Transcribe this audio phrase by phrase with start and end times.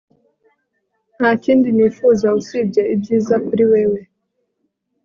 [1.17, 3.99] nta kindi nifuza usibye ibyiza kuri wewe